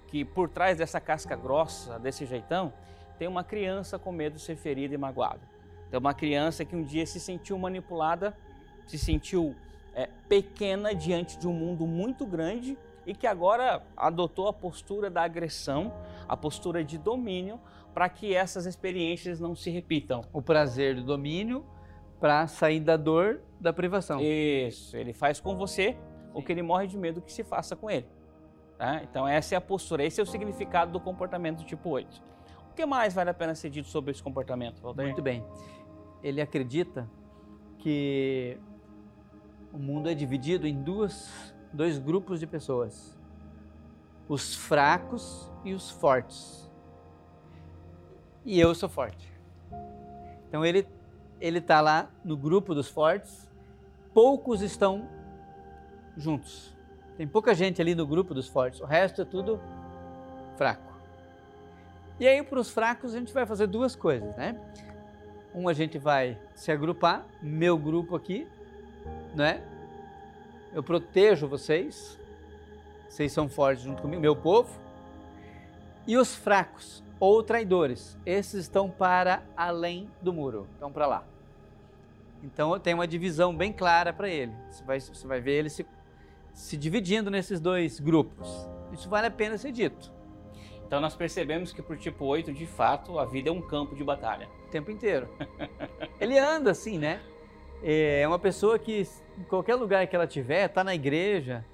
que 0.08 0.24
por 0.24 0.48
trás 0.48 0.76
dessa 0.76 1.00
casca 1.00 1.34
grossa, 1.36 1.98
desse 1.98 2.26
jeitão, 2.26 2.72
tem 3.18 3.26
uma 3.28 3.44
criança 3.44 3.98
com 3.98 4.10
medo 4.12 4.34
de 4.36 4.42
ser 4.42 4.56
ferida 4.56 4.94
e 4.94 4.98
magoada. 4.98 5.40
Tem 5.90 5.98
uma 5.98 6.12
criança 6.12 6.64
que 6.64 6.74
um 6.74 6.82
dia 6.82 7.06
se 7.06 7.20
sentiu 7.20 7.56
manipulada, 7.56 8.36
se 8.86 8.98
sentiu 8.98 9.54
é, 9.94 10.08
pequena 10.28 10.94
diante 10.94 11.38
de 11.38 11.46
um 11.46 11.52
mundo 11.52 11.86
muito 11.86 12.26
grande 12.26 12.78
e 13.06 13.14
que 13.14 13.26
agora 13.26 13.82
adotou 13.96 14.48
a 14.48 14.52
postura 14.52 15.10
da 15.10 15.22
agressão, 15.22 15.92
a 16.28 16.36
postura 16.36 16.84
de 16.84 16.98
domínio, 16.98 17.60
para 17.92 18.08
que 18.08 18.34
essas 18.34 18.64
experiências 18.64 19.40
não 19.40 19.54
se 19.54 19.70
repitam. 19.70 20.22
O 20.32 20.40
prazer 20.40 20.94
do 20.94 21.02
domínio 21.02 21.64
para 22.20 22.46
sair 22.46 22.80
da 22.80 22.96
dor 22.96 23.40
da 23.60 23.72
privação. 23.72 24.20
Isso, 24.20 24.96
ele 24.96 25.12
faz 25.12 25.40
com 25.40 25.56
você 25.56 25.96
o 26.32 26.42
que 26.42 26.52
ele 26.52 26.62
morre 26.62 26.86
de 26.86 26.96
medo 26.96 27.20
que 27.20 27.32
se 27.32 27.42
faça 27.42 27.76
com 27.76 27.90
ele. 27.90 28.06
tá? 28.78 29.02
Então 29.02 29.26
essa 29.26 29.54
é 29.54 29.58
a 29.58 29.60
postura, 29.60 30.04
esse 30.04 30.20
é 30.20 30.22
o 30.22 30.26
significado 30.26 30.92
do 30.92 31.00
comportamento 31.00 31.58
do 31.58 31.64
tipo 31.64 31.90
8. 31.90 32.22
O 32.70 32.74
que 32.74 32.86
mais 32.86 33.12
vale 33.12 33.28
a 33.28 33.34
pena 33.34 33.54
ser 33.54 33.68
dito 33.68 33.88
sobre 33.88 34.12
esse 34.12 34.22
comportamento, 34.22 34.80
Walter? 34.80 35.02
Muito 35.02 35.20
bem. 35.20 35.44
Ele 36.22 36.40
acredita 36.40 37.10
que 37.78 38.58
o 39.72 39.78
mundo 39.78 40.08
é 40.08 40.14
dividido 40.14 40.66
em 40.66 40.82
duas, 40.82 41.54
dois 41.72 41.98
grupos 41.98 42.40
de 42.40 42.46
pessoas: 42.46 43.18
os 44.28 44.54
fracos 44.54 45.50
e 45.64 45.72
os 45.72 45.90
fortes. 45.90 46.70
E 48.44 48.58
eu 48.58 48.74
sou 48.74 48.88
forte. 48.88 49.32
Então 50.48 50.64
ele 50.64 50.86
ele 51.40 51.58
está 51.58 51.80
lá 51.80 52.08
no 52.24 52.36
grupo 52.36 52.72
dos 52.72 52.88
fortes. 52.88 53.50
Poucos 54.14 54.62
estão 54.62 55.08
juntos. 56.16 56.72
Tem 57.16 57.26
pouca 57.26 57.52
gente 57.52 57.82
ali 57.82 57.96
no 57.96 58.06
grupo 58.06 58.32
dos 58.32 58.46
fortes. 58.46 58.80
O 58.80 58.84
resto 58.84 59.22
é 59.22 59.24
tudo 59.24 59.60
fraco. 60.56 60.92
E 62.20 62.28
aí, 62.28 62.42
para 62.42 62.60
os 62.60 62.70
fracos, 62.70 63.12
a 63.12 63.18
gente 63.18 63.32
vai 63.32 63.44
fazer 63.44 63.66
duas 63.66 63.96
coisas, 63.96 64.36
né? 64.36 64.56
Um, 65.52 65.68
a 65.68 65.72
gente 65.72 65.98
vai 65.98 66.38
se 66.54 66.70
agrupar, 66.70 67.26
meu 67.42 67.76
grupo 67.76 68.14
aqui, 68.14 68.46
né? 69.34 69.62
Eu 70.72 70.82
protejo 70.82 71.46
vocês, 71.46 72.18
vocês 73.08 73.30
são 73.32 73.48
fortes 73.48 73.84
junto 73.84 74.02
comigo, 74.02 74.20
meu 74.20 74.34
povo. 74.34 74.80
E 76.06 76.16
os 76.16 76.34
fracos, 76.34 77.04
ou 77.20 77.42
traidores, 77.42 78.18
esses 78.26 78.62
estão 78.62 78.90
para 78.90 79.42
além 79.56 80.10
do 80.20 80.32
muro, 80.32 80.66
estão 80.72 80.90
para 80.90 81.06
lá. 81.06 81.24
Então, 82.42 82.78
tem 82.80 82.92
uma 82.92 83.06
divisão 83.06 83.54
bem 83.54 83.72
clara 83.72 84.12
para 84.12 84.28
ele. 84.28 84.52
Você 84.70 84.82
vai, 84.84 84.98
você 84.98 85.26
vai 85.26 85.40
ver 85.40 85.52
ele 85.52 85.70
se, 85.70 85.86
se 86.52 86.76
dividindo 86.76 87.30
nesses 87.30 87.60
dois 87.60 88.00
grupos. 88.00 88.68
Isso 88.92 89.08
vale 89.08 89.28
a 89.28 89.30
pena 89.30 89.56
ser 89.56 89.70
dito. 89.70 90.12
Então 90.92 91.00
nós 91.00 91.16
percebemos 91.16 91.72
que 91.72 91.80
para 91.80 91.94
o 91.94 91.96
tipo 91.96 92.26
8, 92.26 92.52
de 92.52 92.66
fato, 92.66 93.18
a 93.18 93.24
vida 93.24 93.48
é 93.48 93.52
um 93.52 93.62
campo 93.62 93.96
de 93.96 94.04
batalha. 94.04 94.46
o 94.66 94.68
tempo 94.68 94.90
inteiro. 94.90 95.26
Ele 96.20 96.38
anda 96.38 96.70
assim, 96.70 96.98
né? 96.98 97.22
É 97.82 98.26
uma 98.28 98.38
pessoa 98.38 98.78
que, 98.78 99.06
em 99.38 99.42
qualquer 99.44 99.74
lugar 99.74 100.06
que 100.06 100.14
ela 100.14 100.26
tiver, 100.26 100.68
tá 100.68 100.84
na 100.84 100.94
igreja, 100.94 101.64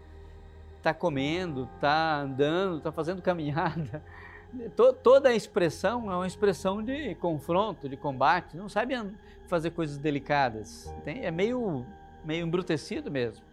tá 0.83 0.95
comendo, 0.95 1.69
tá 1.81 2.21
andando, 2.21 2.81
tá 2.81 2.91
fazendo 2.91 3.21
caminhada. 3.23 4.03
To- 4.75 4.93
Toda 4.95 5.29
a 5.29 5.35
expressão 5.35 6.11
é 6.11 6.17
uma 6.17 6.27
expressão 6.27 6.83
de 6.83 7.15
confronto, 7.17 7.89
de 7.89 7.97
combate. 7.97 8.57
Não 8.57 8.69
sabe 8.69 8.95
fazer 9.47 9.71
coisas 9.71 9.99
delicadas. 9.99 10.91
É 11.05 11.31
meio, 11.31 11.85
meio 12.25 12.47
embrutecido 12.47 13.11
mesmo. 13.11 13.45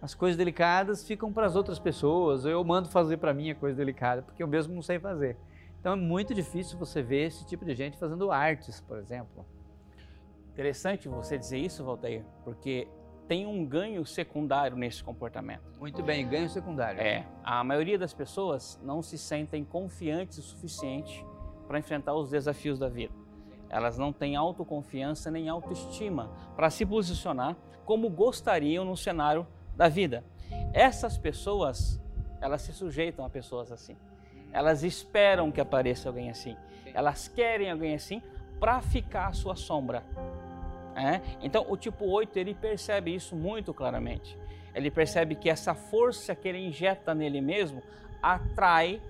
As 0.00 0.14
coisas 0.14 0.36
delicadas 0.36 1.06
ficam 1.06 1.32
para 1.32 1.46
as 1.46 1.54
outras 1.54 1.78
pessoas, 1.78 2.44
eu 2.44 2.62
mando 2.64 2.88
fazer 2.88 3.18
para 3.18 3.32
mim 3.32 3.50
a 3.50 3.54
coisa 3.54 3.76
delicada, 3.76 4.20
porque 4.22 4.42
eu 4.42 4.48
mesmo 4.48 4.74
não 4.74 4.82
sei 4.82 4.98
fazer. 4.98 5.36
Então 5.80 5.92
é 5.92 5.96
muito 5.96 6.34
difícil 6.34 6.76
você 6.76 7.02
ver 7.02 7.26
esse 7.26 7.46
tipo 7.46 7.64
de 7.64 7.72
gente 7.74 7.96
fazendo 7.96 8.30
artes, 8.32 8.80
por 8.80 8.98
exemplo. 8.98 9.44
Interessante 10.52 11.08
você 11.08 11.38
dizer 11.38 11.58
isso, 11.58 11.82
Valdeir, 11.82 12.24
porque 12.44 12.86
tem 13.26 13.46
um 13.46 13.64
ganho 13.64 14.04
secundário 14.04 14.76
nesse 14.76 15.02
comportamento. 15.02 15.62
Muito 15.80 16.02
bem, 16.02 16.28
ganho 16.28 16.50
secundário. 16.50 17.00
É, 17.00 17.26
a 17.42 17.64
maioria 17.64 17.98
das 17.98 18.12
pessoas 18.12 18.78
não 18.82 19.00
se 19.00 19.16
sentem 19.16 19.64
confiantes 19.64 20.36
o 20.36 20.42
suficiente 20.42 21.24
para 21.66 21.78
enfrentar 21.78 22.14
os 22.14 22.30
desafios 22.30 22.78
da 22.78 22.88
vida. 22.88 23.14
Elas 23.70 23.96
não 23.96 24.12
têm 24.12 24.36
autoconfiança 24.36 25.30
nem 25.30 25.48
autoestima 25.48 26.30
para 26.54 26.68
se 26.68 26.84
posicionar 26.84 27.56
como 27.86 28.10
gostariam 28.10 28.84
no 28.84 28.94
cenário 28.94 29.46
da 29.74 29.88
vida. 29.88 30.22
Essas 30.74 31.16
pessoas, 31.16 31.98
elas 32.42 32.60
se 32.60 32.74
sujeitam 32.74 33.24
a 33.24 33.30
pessoas 33.30 33.72
assim. 33.72 33.96
Elas 34.52 34.84
esperam 34.84 35.50
que 35.50 35.62
apareça 35.62 36.10
alguém 36.10 36.28
assim. 36.28 36.54
Elas 36.92 37.28
querem 37.28 37.70
alguém 37.70 37.94
assim 37.94 38.20
para 38.60 38.82
ficar 38.82 39.28
à 39.28 39.32
sua 39.32 39.56
sombra. 39.56 40.04
É? 40.94 41.20
Então, 41.40 41.64
o 41.68 41.76
tipo 41.76 42.06
8 42.06 42.38
ele 42.38 42.54
percebe 42.54 43.14
isso 43.14 43.34
muito 43.34 43.72
claramente. 43.72 44.36
Ele 44.74 44.90
percebe 44.90 45.34
que 45.34 45.48
essa 45.48 45.74
força 45.74 46.34
que 46.34 46.48
ele 46.48 46.58
injeta 46.58 47.14
nele 47.14 47.40
mesmo 47.40 47.82
atrai 48.22 49.00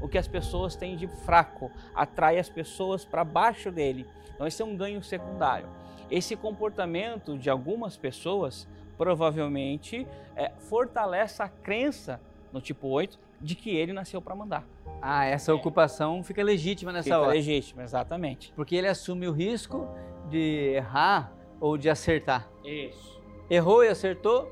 o 0.00 0.08
que 0.08 0.18
as 0.18 0.26
pessoas 0.26 0.74
têm 0.74 0.96
de 0.96 1.06
fraco, 1.06 1.70
atrai 1.94 2.38
as 2.38 2.48
pessoas 2.48 3.04
para 3.04 3.22
baixo 3.24 3.70
dele. 3.70 4.06
Então, 4.34 4.46
esse 4.46 4.60
é 4.62 4.64
um 4.64 4.76
ganho 4.76 5.02
secundário. 5.02 5.68
Esse 6.10 6.36
comportamento 6.36 7.38
de 7.38 7.48
algumas 7.48 7.96
pessoas 7.96 8.66
provavelmente 8.98 10.06
é, 10.36 10.50
fortalece 10.58 11.42
a 11.42 11.48
crença 11.48 12.20
no 12.52 12.60
tipo 12.60 12.88
8 12.88 13.18
de 13.40 13.54
que 13.54 13.70
ele 13.70 13.92
nasceu 13.92 14.20
para 14.20 14.34
mandar. 14.34 14.64
Ah, 15.00 15.24
essa 15.24 15.52
ocupação 15.54 16.22
fica 16.22 16.42
legítima 16.44 16.92
nessa 16.92 17.04
Fica 17.04 17.18
hora. 17.20 17.32
legítima, 17.32 17.82
exatamente. 17.82 18.52
Porque 18.54 18.76
ele 18.76 18.86
assume 18.86 19.26
o 19.26 19.32
risco 19.32 19.88
de 20.32 20.72
errar 20.74 21.32
ou 21.60 21.76
de 21.76 21.90
acertar. 21.90 22.48
Isso. 22.64 23.20
Errou 23.48 23.84
e 23.84 23.88
acertou, 23.88 24.50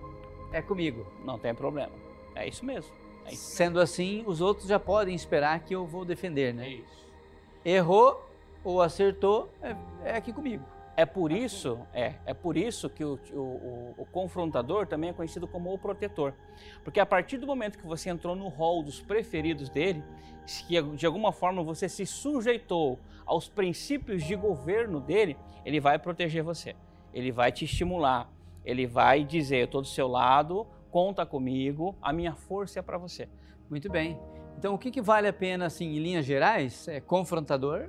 é 0.53 0.61
comigo. 0.61 1.07
Não 1.25 1.39
tem 1.39 1.55
problema. 1.55 1.93
É 2.35 2.47
isso 2.47 2.65
mesmo. 2.65 2.93
É 3.25 3.33
isso. 3.33 3.43
Sendo 3.57 3.81
assim, 3.81 4.23
os 4.27 4.41
outros 4.41 4.69
já 4.69 4.79
podem 4.79 5.15
esperar 5.15 5.61
que 5.61 5.75
eu 5.75 5.87
vou 5.87 6.05
defender, 6.05 6.53
né? 6.53 6.69
isso. 6.69 7.09
Errou 7.65 8.29
ou 8.63 8.83
acertou, 8.83 9.51
é, 9.63 9.75
é 10.05 10.17
aqui 10.17 10.33
comigo. 10.33 10.65
É 11.01 11.07
por 11.07 11.33
isso, 11.33 11.81
é, 11.95 12.17
é 12.27 12.35
por 12.35 12.59
isso 12.59 12.91
que 12.91 13.03
o, 13.03 13.19
o, 13.33 13.95
o, 13.97 14.05
confrontador 14.13 14.87
também 14.87 15.09
é 15.09 15.13
conhecido 15.15 15.49
como 15.49 15.73
o 15.73 15.79
protetor. 15.79 16.35
Porque 16.85 17.01
a 17.01 17.07
partir 17.07 17.39
do 17.39 17.47
momento 17.47 17.79
que 17.79 17.87
você 17.87 18.11
entrou 18.11 18.37
no 18.37 18.49
rol 18.49 18.83
dos 18.83 19.01
preferidos 19.01 19.71
dele, 19.71 20.05
que 20.69 20.83
de 20.83 21.07
alguma 21.07 21.33
forma 21.33 21.63
você 21.63 21.89
se 21.89 22.05
sujeitou 22.05 22.99
aos 23.25 23.49
princípios 23.49 24.23
de 24.23 24.37
governo 24.37 25.01
dele, 25.01 25.39
ele 25.65 25.81
vai 25.81 25.99
proteger 25.99 26.43
você. 26.43 26.77
Ele 27.15 27.33
vai 27.33 27.51
te 27.51 27.65
estimular. 27.65 28.31
Ele 28.63 28.87
vai 28.87 29.25
dizer: 29.25 29.61
eu 29.61 29.65
estou 29.65 29.81
do 29.81 29.89
seu 29.89 30.07
lado, 30.07 30.67
conta 30.91 31.25
comigo, 31.25 31.97
a 32.03 32.13
minha 32.13 32.35
força 32.35 32.81
é 32.81 32.83
para 32.83 32.99
você. 32.99 33.27
Muito 33.71 33.89
bem. 33.89 34.21
Então, 34.59 34.75
o 34.75 34.79
que, 34.79 34.91
que 34.91 35.01
vale 35.01 35.29
a 35.29 35.33
pena, 35.33 35.65
assim, 35.65 35.97
em 35.97 35.99
linhas 35.99 36.27
gerais, 36.27 36.87
é 36.89 37.01
confrontador, 37.01 37.89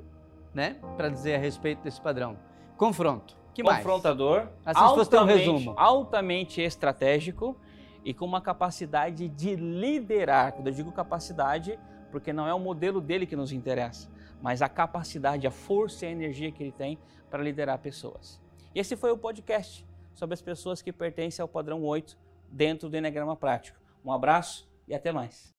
né? 0.54 0.78
Para 0.96 1.10
dizer 1.10 1.36
a 1.36 1.40
respeito 1.40 1.84
desse 1.84 2.00
padrão. 2.00 2.50
Confronto. 2.82 3.38
Que 3.54 3.62
mais? 3.62 3.78
Confrontador, 3.78 4.48
Assim, 4.66 4.80
ter 5.08 5.16
um 5.16 5.20
altamente, 5.20 5.38
resumo. 5.38 5.74
altamente 5.78 6.62
estratégico 6.62 7.56
e 8.04 8.12
com 8.12 8.26
uma 8.26 8.42
capacidade 8.42 9.30
de 9.30 9.56
liderar. 9.56 10.54
Quando 10.54 10.66
eu 10.66 10.74
digo 10.74 10.92
capacidade, 10.92 11.78
porque 12.12 12.34
não 12.34 12.48
é 12.48 12.54
o 12.56 12.60
modelo 12.60 13.00
dele 13.00 13.28
que 13.28 13.36
nos 13.36 13.52
interessa, 13.52 14.10
mas 14.42 14.64
a 14.64 14.68
capacidade, 14.68 15.46
a 15.46 15.52
força 15.52 16.08
e 16.08 16.10
a 16.10 16.12
energia 16.12 16.52
que 16.52 16.64
ele 16.64 16.72
tem 16.72 16.98
para 17.30 17.44
liderar 17.44 17.78
pessoas. 17.78 18.42
E 18.74 18.80
esse 18.80 18.96
foi 18.96 19.12
o 19.12 19.18
podcast 19.18 19.88
sobre 20.16 20.34
as 20.34 20.42
pessoas 20.42 20.82
que 20.82 20.92
pertencem 20.92 21.44
ao 21.44 21.48
padrão 21.48 21.84
8 21.84 22.18
dentro 22.52 22.90
do 22.90 22.98
Enegrama 22.98 23.36
Prático. 23.36 23.78
Um 24.04 24.12
abraço 24.12 24.68
e 24.88 24.96
até 24.96 25.12
mais. 25.12 25.54